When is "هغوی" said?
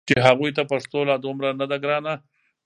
0.27-0.51